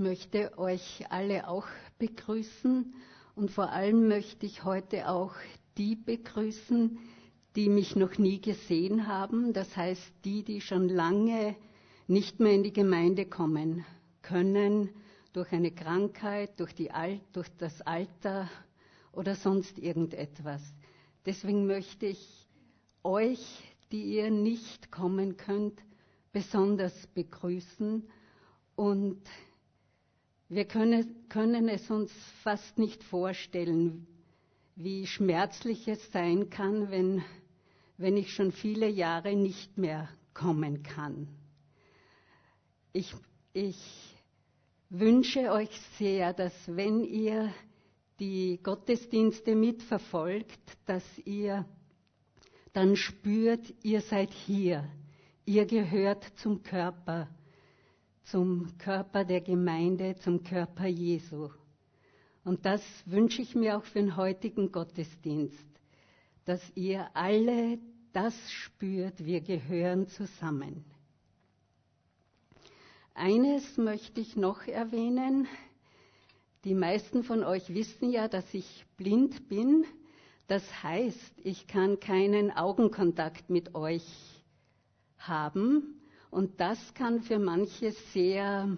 [0.00, 1.66] möchte euch alle auch
[1.98, 2.92] begrüßen
[3.36, 5.34] und vor allem möchte ich heute auch
[5.78, 6.98] die begrüßen,
[7.56, 11.54] die mich noch nie gesehen haben, das heißt die, die schon lange
[12.08, 13.84] nicht mehr in die Gemeinde kommen
[14.22, 14.88] können,
[15.32, 18.48] durch eine Krankheit, durch, Al durch das Alter
[19.12, 20.62] oder sonst irgendetwas.
[21.26, 22.48] Deswegen möchte ich
[23.04, 23.62] euch,
[23.92, 25.80] die ihr nicht kommen könnt,
[26.32, 28.08] besonders begrüßen
[28.76, 29.20] und
[30.50, 34.06] wir können, können es uns fast nicht vorstellen,
[34.74, 37.22] wie schmerzlich es sein kann, wenn,
[37.96, 41.28] wenn ich schon viele Jahre nicht mehr kommen kann.
[42.92, 43.14] Ich,
[43.52, 43.78] ich
[44.88, 47.52] wünsche euch sehr, dass wenn ihr
[48.18, 51.64] die Gottesdienste mitverfolgt, dass ihr
[52.72, 54.84] dann spürt, ihr seid hier,
[55.46, 57.28] ihr gehört zum Körper
[58.30, 61.50] zum Körper der Gemeinde, zum Körper Jesu.
[62.44, 65.66] Und das wünsche ich mir auch für den heutigen Gottesdienst,
[66.44, 67.78] dass ihr alle
[68.12, 70.84] das spürt, wir gehören zusammen.
[73.14, 75.46] Eines möchte ich noch erwähnen.
[76.64, 79.84] Die meisten von euch wissen ja, dass ich blind bin.
[80.46, 84.04] Das heißt, ich kann keinen Augenkontakt mit euch
[85.18, 85.99] haben.
[86.30, 88.76] Und das kann für manche sehr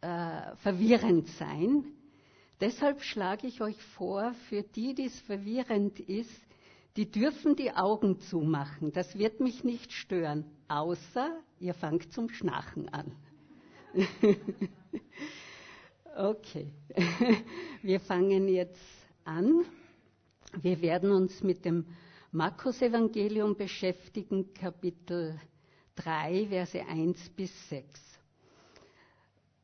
[0.00, 1.84] äh, verwirrend sein.
[2.60, 6.40] Deshalb schlage ich euch vor, für die, die es verwirrend ist,
[6.96, 8.92] die dürfen die Augen zumachen.
[8.92, 13.12] Das wird mich nicht stören, außer ihr fangt zum Schnarchen an.
[16.16, 16.72] okay,
[17.82, 18.80] wir fangen jetzt
[19.24, 19.64] an.
[20.60, 21.86] Wir werden uns mit dem
[22.32, 25.40] Markus-Evangelium beschäftigen, Kapitel
[25.98, 28.00] 3, Verse 1 bis 6.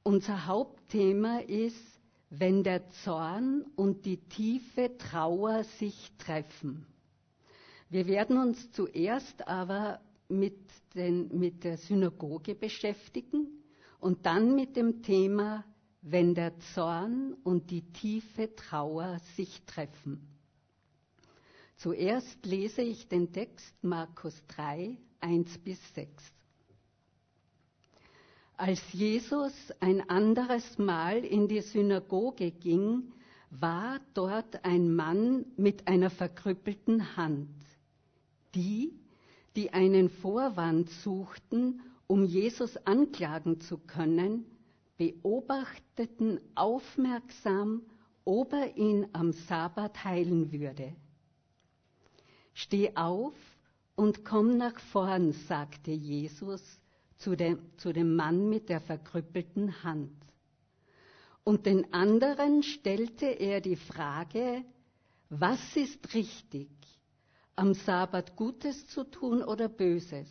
[0.03, 6.87] Unser Hauptthema ist, wenn der Zorn und die tiefe Trauer sich treffen.
[7.89, 10.59] Wir werden uns zuerst aber mit,
[10.95, 13.47] den, mit der Synagoge beschäftigen
[14.01, 15.65] und dann mit dem Thema,
[16.03, 20.29] wenn der Zorn und die tiefe Trauer sich treffen.
[21.77, 26.13] Zuerst lese ich den Text Markus 3, 1 bis 6.
[28.59, 33.15] Als Jesus ein anderes Mal in die Synagoge ging,
[33.49, 37.49] war dort ein Mann mit einer verkrüppelten Hand.
[38.55, 38.93] Die,
[39.57, 44.45] die einen Vorwand suchten, um Jesus anklagen zu können,
[44.99, 47.81] beobachteten aufmerksam,
[48.27, 50.95] ob er ihn am Sabbat heilen würde.
[52.53, 53.35] Steh auf
[53.97, 56.81] und komm nach vorn, sagte Jesus
[57.17, 60.13] zu dem, zu dem Mann mit der verkrüppelten Hand.
[61.45, 64.65] Und den anderen stellte er die Frage,
[65.29, 66.69] was ist richtig,
[67.57, 70.29] am Sabbat Gutes zu tun oder Böses,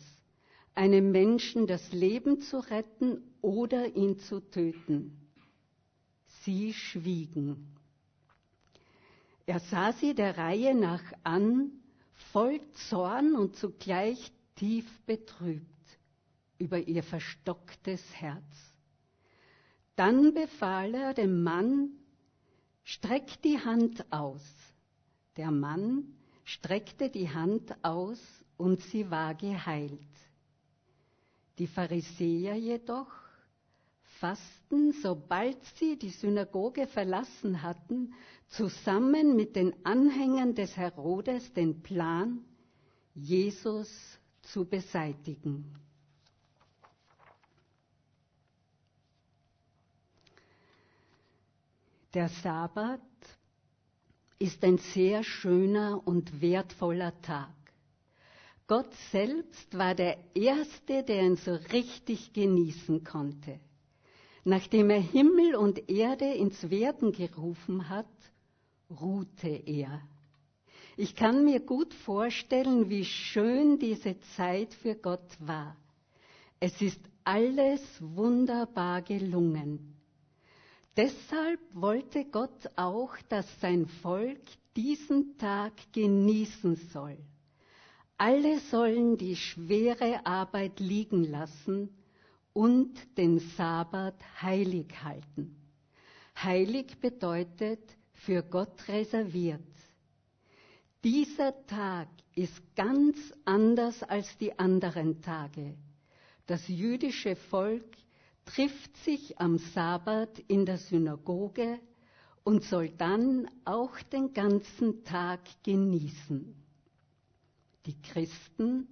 [0.74, 5.30] einem Menschen das Leben zu retten oder ihn zu töten.
[6.42, 7.76] Sie schwiegen.
[9.46, 11.70] Er sah sie der Reihe nach an
[12.32, 15.64] voll Zorn und zugleich tief betrübt
[16.58, 18.74] über ihr verstocktes Herz.
[19.96, 21.90] Dann befahl er dem Mann,
[22.82, 24.42] streck die Hand aus.
[25.36, 26.14] Der Mann
[26.44, 28.20] streckte die Hand aus
[28.56, 29.98] und sie war geheilt.
[31.58, 33.12] Die Pharisäer jedoch
[34.18, 38.14] fassten, sobald sie die Synagoge verlassen hatten,
[38.56, 42.44] zusammen mit den Anhängern des Herodes den Plan,
[43.14, 43.90] Jesus
[44.42, 45.74] zu beseitigen.
[52.12, 53.00] Der Sabbat
[54.38, 57.50] ist ein sehr schöner und wertvoller Tag.
[58.66, 63.58] Gott selbst war der Erste, der ihn so richtig genießen konnte.
[64.44, 68.06] Nachdem er Himmel und Erde ins Werden gerufen hat,
[69.00, 70.00] ruhte er.
[70.96, 75.76] Ich kann mir gut vorstellen, wie schön diese Zeit für Gott war.
[76.60, 79.96] Es ist alles wunderbar gelungen.
[80.96, 84.40] Deshalb wollte Gott auch, dass sein Volk
[84.76, 87.18] diesen Tag genießen soll.
[88.16, 91.88] Alle sollen die schwere Arbeit liegen lassen
[92.52, 95.56] und den Sabbat heilig halten.
[96.40, 97.80] Heilig bedeutet
[98.24, 99.60] für Gott reserviert.
[101.02, 105.74] Dieser Tag ist ganz anders als die anderen Tage.
[106.46, 107.84] Das jüdische Volk
[108.46, 111.78] trifft sich am Sabbat in der Synagoge
[112.42, 116.54] und soll dann auch den ganzen Tag genießen.
[117.86, 118.88] Die Christen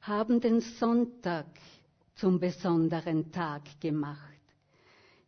[0.00, 1.46] haben den Sonntag
[2.14, 4.20] zum besonderen Tag gemacht.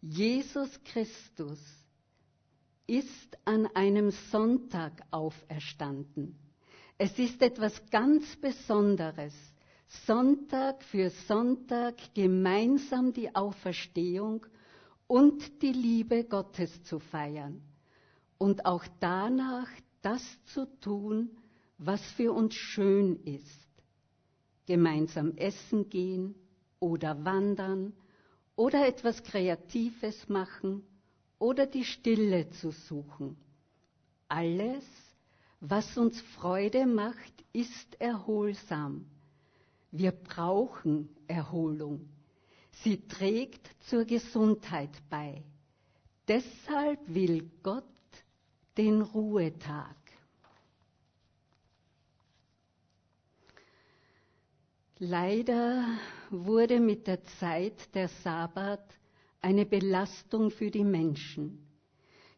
[0.00, 1.83] Jesus Christus
[2.86, 6.38] ist an einem Sonntag auferstanden.
[6.98, 9.34] Es ist etwas ganz Besonderes,
[10.06, 14.46] Sonntag für Sonntag gemeinsam die Auferstehung
[15.06, 17.62] und die Liebe Gottes zu feiern
[18.38, 19.68] und auch danach
[20.02, 21.30] das zu tun,
[21.78, 23.68] was für uns schön ist.
[24.66, 26.34] Gemeinsam essen gehen
[26.80, 27.92] oder wandern
[28.56, 30.84] oder etwas Kreatives machen
[31.38, 33.36] oder die Stille zu suchen.
[34.28, 34.84] Alles,
[35.60, 39.06] was uns Freude macht, ist erholsam.
[39.90, 42.08] Wir brauchen Erholung.
[42.82, 45.42] Sie trägt zur Gesundheit bei.
[46.26, 47.84] Deshalb will Gott
[48.76, 49.96] den Ruhetag.
[54.98, 55.86] Leider
[56.30, 58.84] wurde mit der Zeit der Sabbat
[59.44, 61.66] eine Belastung für die Menschen.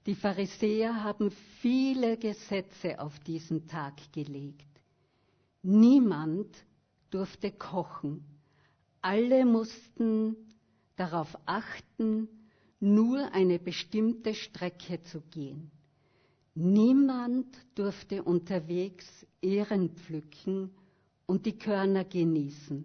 [0.07, 1.31] Die Pharisäer haben
[1.61, 4.67] viele Gesetze auf diesen Tag gelegt.
[5.63, 6.49] Niemand
[7.11, 8.25] durfte kochen.
[9.03, 10.35] Alle mussten
[10.97, 12.29] darauf achten,
[12.81, 15.71] nur eine bestimmte Strecke zu gehen.
[16.57, 19.07] Niemand durfte unterwegs
[19.41, 20.73] Ehren pflücken
[21.27, 22.85] und die Körner genießen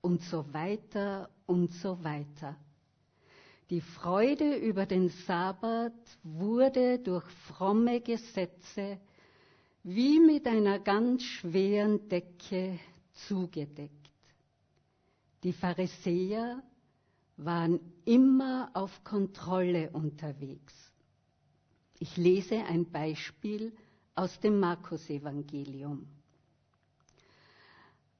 [0.00, 2.56] und so weiter und so weiter.
[3.70, 5.92] Die Freude über den Sabbat
[6.22, 8.98] wurde durch fromme Gesetze
[9.82, 12.78] wie mit einer ganz schweren Decke
[13.12, 13.92] zugedeckt.
[15.42, 16.62] Die Pharisäer
[17.36, 20.74] waren immer auf Kontrolle unterwegs.
[21.98, 23.72] Ich lese ein Beispiel
[24.14, 26.08] aus dem Markus-Evangelium.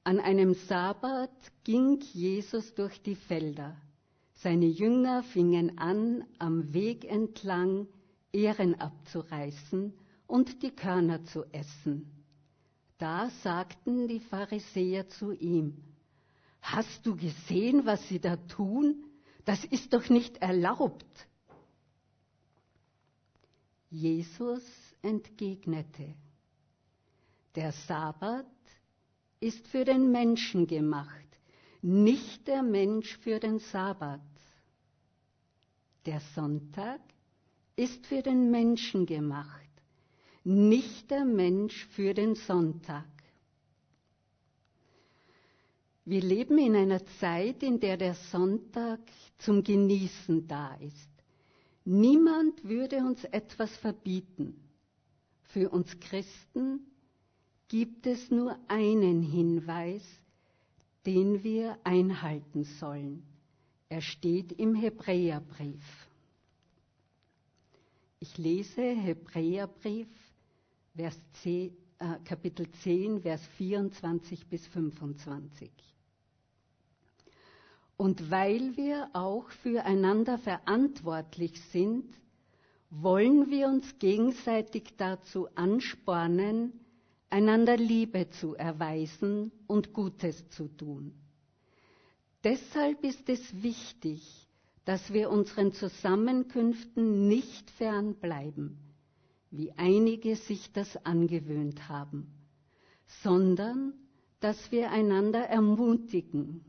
[0.05, 1.31] An einem Sabbat
[1.65, 3.77] ging Jesus durch die Felder.
[4.43, 7.89] Seine Jünger fingen an, am Weg entlang
[8.33, 9.93] Ehren abzureißen
[10.27, 12.11] und die Körner zu essen.
[12.99, 15.77] Da sagten die Pharisäer zu ihm,
[16.61, 19.05] Hast du gesehen, was sie da tun?
[19.45, 21.07] Das ist doch nicht erlaubt.
[23.91, 24.63] Jesus
[25.01, 26.15] entgegnete,
[27.55, 28.47] der Sabbat
[29.41, 31.27] ist für den Menschen gemacht,
[31.81, 34.21] nicht der Mensch für den Sabbat.
[36.09, 37.03] Der Sonntag
[37.77, 39.69] ist für den Menschen gemacht,
[40.43, 43.05] nicht der Mensch für den Sonntag.
[46.07, 49.01] Wir leben in einer Zeit, in der der Sonntag
[49.37, 51.11] zum Genießen da ist.
[51.85, 54.67] Niemand würde uns etwas verbieten.
[55.43, 56.87] Für uns Christen
[57.69, 60.05] gibt es nur einen Hinweis,
[61.05, 63.27] den wir einhalten sollen.
[63.89, 66.09] Er steht im Hebräerbrief.
[68.21, 70.09] Ich lese Hebräerbrief,
[70.95, 75.71] Vers 10, äh, Kapitel 10, Vers 24 bis 25.
[77.97, 82.05] Und weil wir auch füreinander verantwortlich sind,
[82.91, 86.73] wollen wir uns gegenseitig dazu anspornen,
[87.31, 91.15] einander Liebe zu erweisen und Gutes zu tun.
[92.51, 94.23] Deshalb ist es wichtig,
[94.87, 98.79] dass wir unseren Zusammenkünften nicht fernbleiben,
[99.51, 102.27] wie einige sich das angewöhnt haben,
[103.23, 103.93] sondern
[104.41, 106.65] dass wir einander ermutigen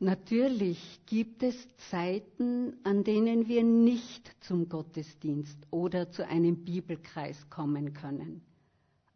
[0.00, 1.56] Natürlich gibt es
[1.90, 8.40] Zeiten, an denen wir nicht zum Gottesdienst oder zu einem Bibelkreis kommen können.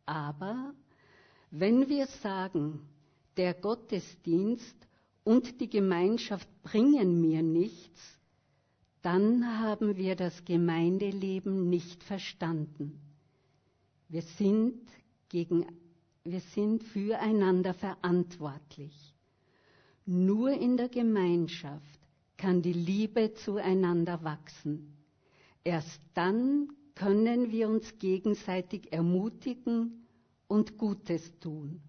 [0.06, 0.74] Aber
[1.52, 2.80] wenn wir sagen,
[3.36, 4.76] der Gottesdienst
[5.24, 8.18] und die Gemeinschaft bringen mir nichts,
[9.02, 13.00] dann haben wir das Gemeindeleben nicht verstanden.
[14.08, 14.80] Wir sind,
[15.28, 15.66] gegen,
[16.24, 19.14] wir sind füreinander verantwortlich.
[20.04, 22.00] Nur in der Gemeinschaft
[22.36, 24.96] kann die Liebe zueinander wachsen.
[25.64, 30.06] Erst dann können wir uns gegenseitig ermutigen
[30.48, 31.80] und Gutes tun.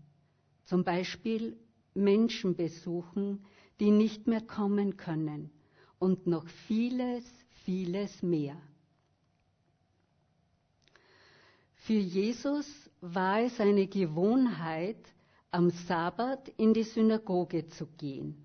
[0.65, 1.57] Zum Beispiel
[1.93, 3.45] Menschen besuchen,
[3.79, 5.51] die nicht mehr kommen können
[5.99, 7.23] und noch vieles,
[7.65, 8.55] vieles mehr.
[11.75, 12.65] Für Jesus
[13.01, 14.97] war es eine Gewohnheit,
[15.51, 18.43] am Sabbat in die Synagoge zu gehen.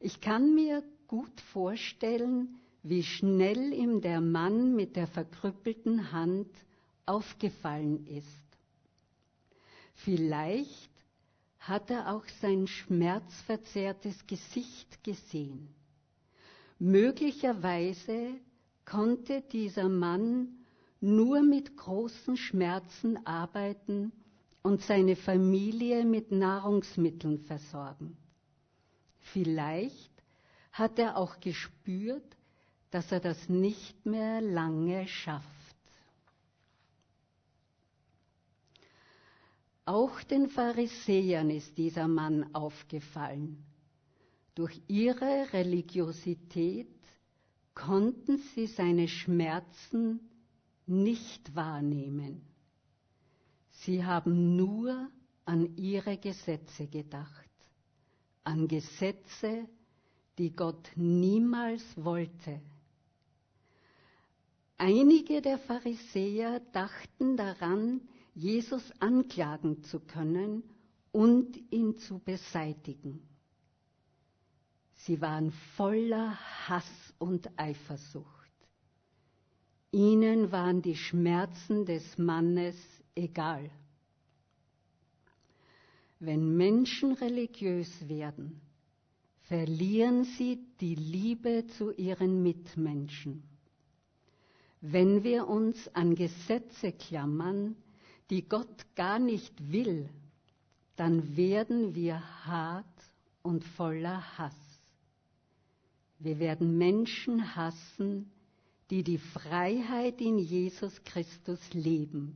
[0.00, 6.50] Ich kann mir gut vorstellen, wie schnell ihm der Mann mit der verkrüppelten Hand
[7.06, 8.26] aufgefallen ist.
[9.94, 10.90] Vielleicht
[11.68, 15.68] hat er auch sein schmerzverzerrtes Gesicht gesehen.
[16.78, 18.34] Möglicherweise
[18.84, 20.48] konnte dieser Mann
[21.00, 24.12] nur mit großen Schmerzen arbeiten
[24.62, 28.16] und seine Familie mit Nahrungsmitteln versorgen.
[29.18, 30.12] Vielleicht
[30.72, 32.36] hat er auch gespürt,
[32.90, 35.55] dass er das nicht mehr lange schafft.
[39.86, 43.64] Auch den Pharisäern ist dieser Mann aufgefallen.
[44.56, 46.88] Durch ihre Religiosität
[47.72, 50.18] konnten sie seine Schmerzen
[50.86, 52.42] nicht wahrnehmen.
[53.70, 55.08] Sie haben nur
[55.44, 57.50] an ihre Gesetze gedacht,
[58.42, 59.68] an Gesetze,
[60.36, 62.60] die Gott niemals wollte.
[64.78, 68.00] Einige der Pharisäer dachten daran,
[68.36, 70.62] Jesus anklagen zu können
[71.10, 73.26] und ihn zu beseitigen.
[74.92, 76.38] Sie waren voller
[76.68, 78.26] Hass und Eifersucht.
[79.90, 82.76] Ihnen waren die Schmerzen des Mannes
[83.14, 83.70] egal.
[86.18, 88.60] Wenn Menschen religiös werden,
[89.48, 93.44] verlieren sie die Liebe zu ihren Mitmenschen.
[94.82, 97.76] Wenn wir uns an Gesetze klammern,
[98.30, 100.08] die Gott gar nicht will,
[100.96, 102.84] dann werden wir hart
[103.42, 104.54] und voller Hass.
[106.18, 108.30] Wir werden Menschen hassen,
[108.90, 112.34] die die Freiheit in Jesus Christus leben.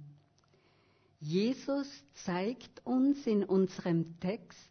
[1.21, 1.87] Jesus
[2.25, 4.71] zeigt uns in unserem Text,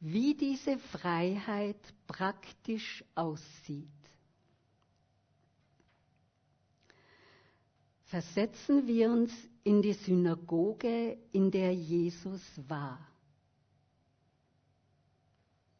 [0.00, 3.88] wie diese Freiheit praktisch aussieht.
[8.04, 9.32] Versetzen wir uns
[9.64, 12.98] in die Synagoge, in der Jesus war.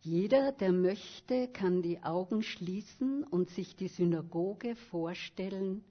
[0.02, 5.84] Jeder, der möchte, kann die Augen schließen und sich die Synagoge vorstellen,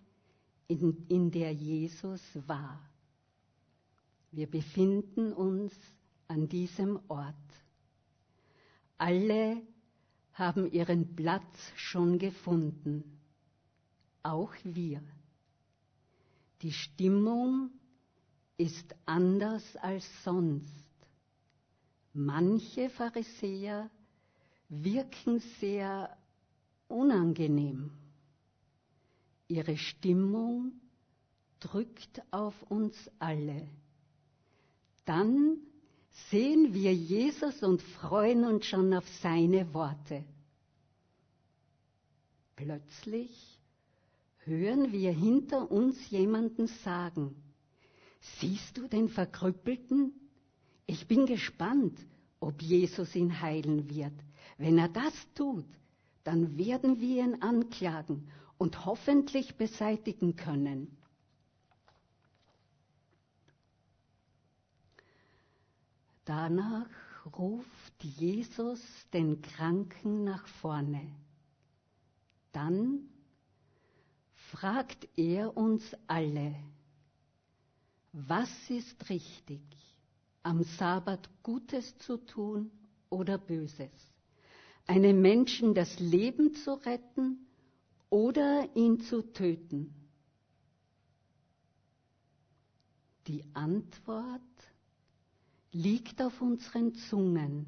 [0.68, 2.80] in, in der Jesus war.
[4.32, 5.74] Wir befinden uns
[6.28, 7.36] an diesem Ort.
[8.98, 9.62] Alle
[10.34, 13.20] haben ihren Platz schon gefunden,
[14.22, 15.02] auch wir.
[16.62, 17.72] Die Stimmung
[18.60, 20.68] ist anders als sonst.
[22.12, 23.90] Manche Pharisäer
[24.68, 26.16] wirken sehr
[26.90, 27.92] unangenehm.
[29.48, 30.74] Ihre Stimmung
[31.62, 33.66] drückt auf uns alle.
[35.06, 35.58] Dann
[36.30, 40.26] sehen wir Jesus und freuen uns schon auf seine Worte.
[42.58, 43.58] Plötzlich
[44.40, 47.34] hören wir hinter uns jemanden sagen,
[48.20, 50.14] siehst du den Verkrüppelten?
[50.86, 52.00] Ich bin gespannt,
[52.40, 54.14] ob Jesus ihn heilen wird.
[54.58, 55.66] Wenn er das tut,
[56.24, 60.98] dann werden wir ihn anklagen und hoffentlich beseitigen können.
[66.26, 66.88] Danach
[67.38, 68.82] ruft Jesus
[69.14, 71.02] den Kranken nach vorne.
[72.52, 73.10] Dann
[74.52, 76.56] fragt er uns alle,
[78.28, 79.62] was ist richtig,
[80.44, 82.72] am Sabbat Gutes zu tun
[83.10, 83.92] oder Böses?
[84.88, 87.46] Einem Menschen das Leben zu retten
[88.10, 89.94] oder ihn zu töten?
[93.28, 94.42] Die Antwort
[95.72, 97.68] liegt auf unseren Zungen.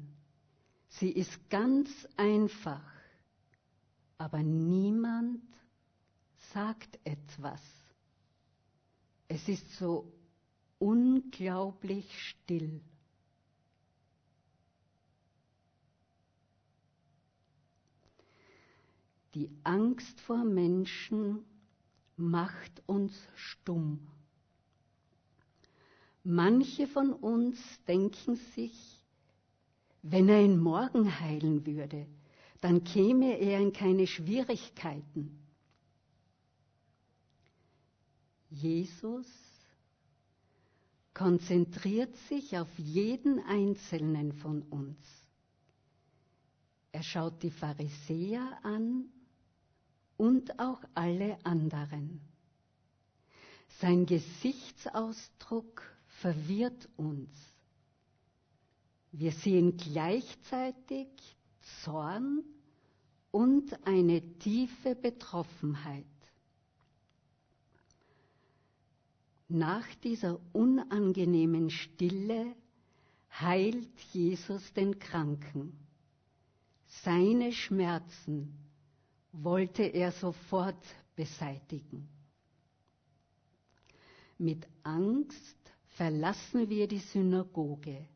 [0.88, 2.82] Sie ist ganz einfach,
[4.18, 5.42] aber niemand
[6.52, 7.60] sagt etwas.
[9.28, 10.12] Es ist so
[10.82, 12.80] unglaublich still.
[19.34, 21.44] Die Angst vor Menschen
[22.16, 24.00] macht uns stumm.
[26.24, 29.04] Manche von uns denken sich,
[30.02, 32.08] wenn er ihn morgen heilen würde,
[32.60, 35.38] dann käme er in keine Schwierigkeiten.
[38.50, 39.51] Jesus
[41.14, 44.96] konzentriert sich auf jeden einzelnen von uns.
[46.92, 49.06] Er schaut die Pharisäer an
[50.16, 52.20] und auch alle anderen.
[53.80, 55.82] Sein Gesichtsausdruck
[56.20, 57.30] verwirrt uns.
[59.10, 61.08] Wir sehen gleichzeitig
[61.82, 62.44] Zorn
[63.30, 66.06] und eine tiefe Betroffenheit.
[69.54, 72.56] Nach dieser unangenehmen Stille
[73.38, 75.78] heilt Jesus den Kranken.
[77.04, 78.54] Seine Schmerzen
[79.30, 80.82] wollte er sofort
[81.14, 82.08] beseitigen.
[84.38, 85.58] Mit Angst
[85.98, 88.08] verlassen wir die Synagoge.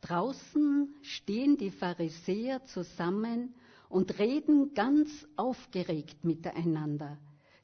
[0.00, 3.54] Draußen stehen die Pharisäer zusammen
[3.88, 7.16] und reden ganz aufgeregt miteinander.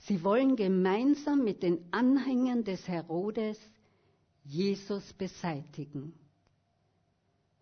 [0.06, 3.58] Sie wollen gemeinsam mit den Anhängern des Herodes
[4.44, 6.12] Jesus beseitigen.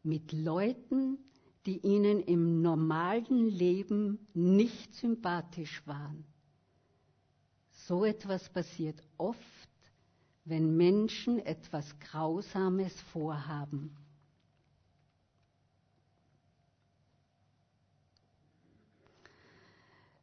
[0.03, 1.19] Mit Leuten,
[1.67, 6.25] die ihnen im normalen Leben nicht sympathisch waren.
[7.71, 9.39] So etwas passiert oft,
[10.45, 13.97] wenn Menschen etwas Grausames vorhaben.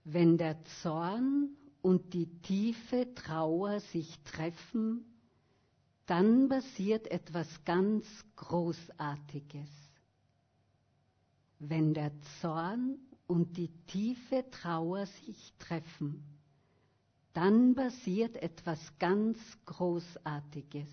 [0.04, 5.06] Wenn der Zorn und die tiefe Trauer sich treffen,
[6.06, 8.06] dann passiert etwas ganz
[8.36, 9.70] Großartiges.
[11.60, 16.24] Wenn der Zorn und die tiefe Trauer sich treffen,
[17.34, 20.90] dann passiert etwas ganz Großartiges.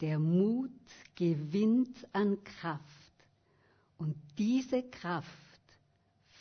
[0.00, 0.70] Der Mut
[1.14, 2.84] gewinnt an Kraft
[3.96, 5.30] und diese Kraft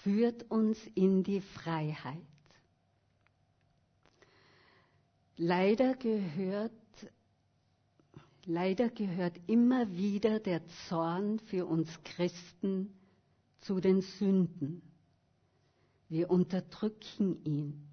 [0.03, 2.34] führt uns in die Freiheit.
[5.37, 6.71] Leider gehört,
[8.45, 12.93] leider gehört immer wieder der Zorn für uns Christen
[13.59, 14.81] zu den Sünden.
[16.07, 17.87] Wir unterdrücken ihn.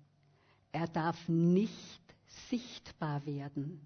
[0.71, 2.03] Er darf nicht
[2.49, 3.81] sichtbar werden.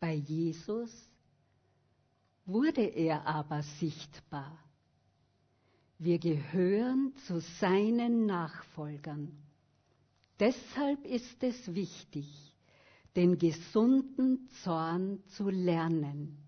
[0.00, 0.90] Bei Jesus
[2.46, 4.58] wurde er aber sichtbar.
[5.98, 9.36] Wir gehören zu seinen Nachfolgern.
[10.40, 12.53] Deshalb ist es wichtig,
[13.16, 16.38] den gesunden Zorn zu lernen.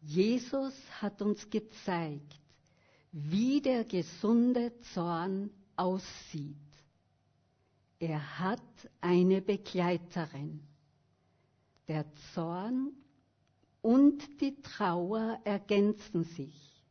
[0.00, 2.40] Jesus hat uns gezeigt,
[3.12, 6.56] wie der gesunde Zorn aussieht.
[7.98, 8.60] Er hat
[9.00, 10.60] eine Begleiterin.
[11.88, 12.92] Der Zorn
[13.82, 16.82] und die Trauer ergänzen sich.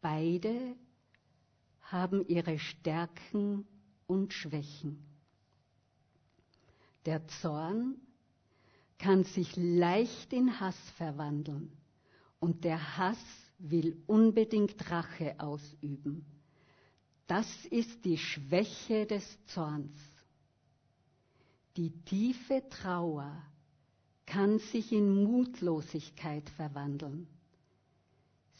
[0.00, 0.76] Beide
[1.80, 3.66] haben ihre Stärken
[4.06, 5.15] und Schwächen.
[7.06, 7.96] Der Zorn
[8.98, 11.70] kann sich leicht in Hass verwandeln
[12.40, 13.18] und der Hass
[13.58, 16.26] will unbedingt Rache ausüben.
[17.28, 19.96] Das ist die Schwäche des Zorns.
[21.76, 23.40] Die tiefe Trauer
[24.26, 27.28] kann sich in Mutlosigkeit verwandeln.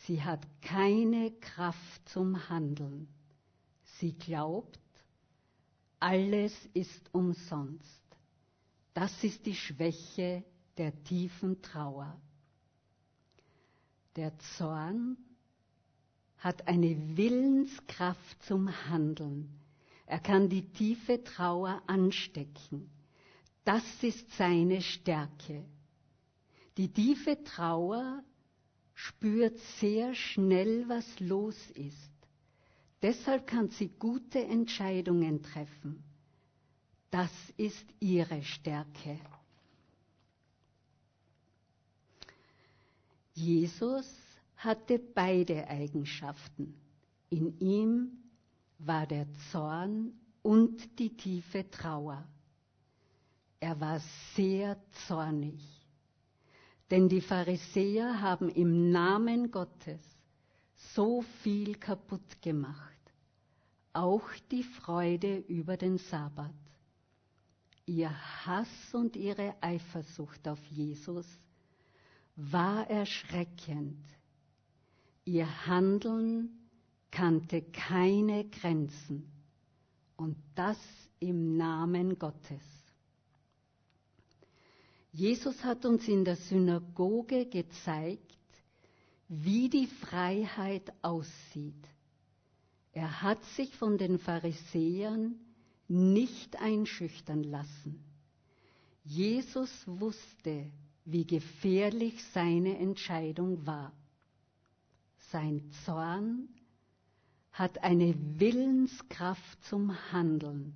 [0.06, 3.08] Sie hat keine Kraft zum Handeln.
[3.98, 4.78] Sie glaubt,
[5.98, 8.05] alles ist umsonst.
[8.96, 10.42] Das ist die Schwäche
[10.78, 12.18] der tiefen Trauer.
[14.16, 15.18] Der Zorn
[16.38, 19.50] hat eine Willenskraft zum Handeln.
[20.06, 22.88] Er kann die tiefe Trauer anstecken.
[23.66, 25.66] Das ist seine Stärke.
[26.78, 28.24] Die tiefe Trauer
[28.94, 32.12] spürt sehr schnell, was los ist.
[33.02, 36.02] Deshalb kann sie gute Entscheidungen treffen.
[37.10, 39.18] Das ist ihre Stärke.
[43.34, 44.06] Jesus
[44.56, 46.74] hatte beide Eigenschaften.
[47.28, 48.12] In ihm
[48.78, 52.26] war der Zorn und die tiefe Trauer.
[53.60, 54.00] Er war
[54.34, 55.60] sehr zornig,
[56.90, 60.00] denn die Pharisäer haben im Namen Gottes
[60.94, 63.00] so viel kaputt gemacht,
[63.92, 66.54] auch die Freude über den Sabbat.
[67.86, 68.10] Ihr
[68.44, 71.26] Hass und ihre Eifersucht auf Jesus
[72.34, 74.04] war erschreckend.
[75.24, 76.50] Ihr Handeln
[77.12, 79.30] kannte keine Grenzen
[80.16, 80.78] und das
[81.20, 82.62] im Namen Gottes.
[85.12, 88.20] Jesus hat uns in der Synagoge gezeigt,
[89.28, 91.88] wie die Freiheit aussieht.
[92.92, 95.40] Er hat sich von den Pharisäern
[95.88, 98.04] nicht einschüchtern lassen.
[99.04, 100.70] Jesus wusste,
[101.04, 103.92] wie gefährlich seine Entscheidung war.
[105.30, 106.48] Sein Zorn
[107.52, 110.74] hat eine Willenskraft zum Handeln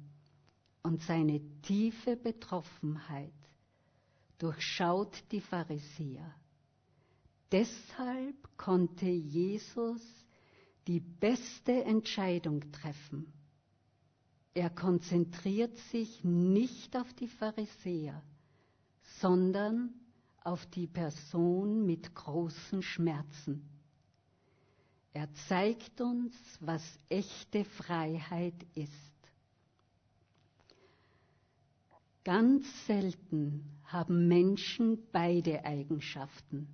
[0.82, 3.32] und seine tiefe Betroffenheit
[4.38, 6.34] durchschaut die Pharisäer.
[7.52, 10.00] Deshalb konnte Jesus
[10.86, 13.32] die beste Entscheidung treffen.
[14.54, 18.20] Er konzentriert sich nicht auf die Pharisäer,
[19.20, 19.94] sondern
[20.42, 23.68] auf die Person mit großen Schmerzen.
[25.12, 28.90] Er zeigt uns, was echte Freiheit ist.
[32.24, 36.68] Ganz selten haben Menschen beide Eigenschaften,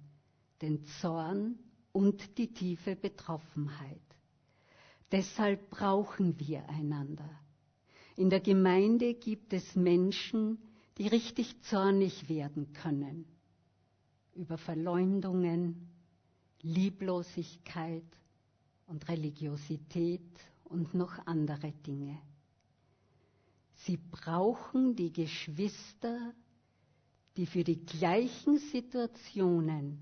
[0.61, 1.59] den Zorn
[1.93, 4.01] und die tiefe Betroffenheit.
[5.13, 7.31] Deshalb brauchen wir einander.
[8.17, 10.59] In der Gemeinde gibt es Menschen,
[10.99, 13.27] die richtig zornig werden können
[14.35, 15.89] über Verleumdungen,
[16.63, 18.05] Lieblosigkeit
[18.87, 20.23] und Religiosität
[20.65, 22.19] und noch andere Dinge.
[23.75, 26.33] Sie brauchen die Geschwister,
[27.37, 30.01] die für die gleichen Situationen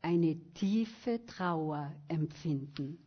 [0.00, 2.98] eine tiefe Trauer empfinden.